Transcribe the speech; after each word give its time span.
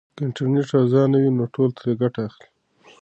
که 0.15 0.21
انټرنیټ 0.25 0.69
ارزانه 0.79 1.17
وي 1.19 1.29
نو 1.37 1.45
ټول 1.55 1.69
ترې 1.77 1.91
ګټه 2.01 2.19
اخلي. 2.27 2.47